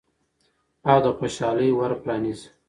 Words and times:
او 0.89 0.97
د 1.03 1.05
خوشحالۍ 1.17 1.69
ور 1.73 1.91
پرانیزئ. 2.01 2.47